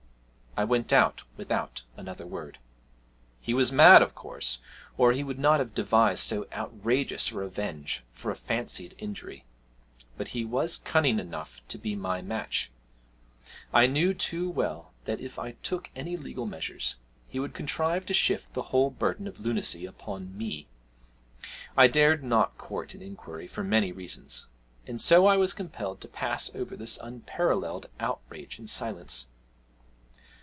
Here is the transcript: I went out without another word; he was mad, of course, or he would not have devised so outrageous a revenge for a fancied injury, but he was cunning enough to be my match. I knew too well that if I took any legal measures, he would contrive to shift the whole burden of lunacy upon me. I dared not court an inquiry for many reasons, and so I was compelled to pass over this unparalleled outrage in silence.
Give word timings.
I 0.57 0.65
went 0.65 0.91
out 0.91 1.23
without 1.37 1.83
another 1.95 2.27
word; 2.27 2.57
he 3.39 3.53
was 3.53 3.71
mad, 3.71 4.01
of 4.01 4.13
course, 4.13 4.59
or 4.97 5.13
he 5.13 5.23
would 5.23 5.39
not 5.39 5.59
have 5.59 5.73
devised 5.73 6.23
so 6.25 6.45
outrageous 6.51 7.31
a 7.31 7.35
revenge 7.35 8.03
for 8.11 8.31
a 8.31 8.35
fancied 8.35 8.93
injury, 8.97 9.45
but 10.17 10.29
he 10.35 10.43
was 10.43 10.75
cunning 10.83 11.19
enough 11.21 11.61
to 11.69 11.77
be 11.77 11.95
my 11.95 12.21
match. 12.21 12.69
I 13.71 13.87
knew 13.87 14.13
too 14.13 14.49
well 14.49 14.91
that 15.05 15.21
if 15.21 15.39
I 15.39 15.53
took 15.53 15.89
any 15.95 16.17
legal 16.17 16.45
measures, 16.45 16.97
he 17.29 17.39
would 17.39 17.53
contrive 17.53 18.05
to 18.07 18.13
shift 18.13 18.53
the 18.53 18.61
whole 18.73 18.89
burden 18.91 19.27
of 19.29 19.39
lunacy 19.39 19.85
upon 19.85 20.37
me. 20.37 20.67
I 21.77 21.87
dared 21.87 22.25
not 22.25 22.57
court 22.57 22.93
an 22.93 23.01
inquiry 23.01 23.47
for 23.47 23.63
many 23.63 23.93
reasons, 23.93 24.47
and 24.85 24.99
so 24.99 25.27
I 25.27 25.37
was 25.37 25.53
compelled 25.53 26.01
to 26.01 26.09
pass 26.09 26.53
over 26.53 26.75
this 26.75 26.97
unparalleled 27.01 27.89
outrage 28.01 28.59
in 28.59 28.67
silence. 28.67 29.29